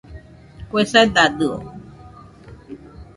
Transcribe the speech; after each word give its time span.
Kue 0.69 0.83
sedadio. 0.91 1.51